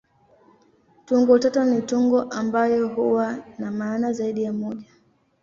[1.05, 4.91] Tungo tata ni tungo ambayo huwa na maana zaidi ya moja.